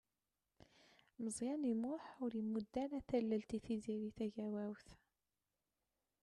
Meẓyan 1.21 1.63
U 1.71 1.73
Muḥ 1.81 2.03
ur 2.23 2.31
imudd 2.41 2.73
ara 2.83 2.99
tallelt 3.09 3.49
i 3.57 3.59
Tiziri 3.65 4.09
Tagawawt. 4.17 4.87